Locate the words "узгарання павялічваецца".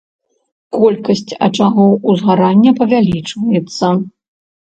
2.13-3.87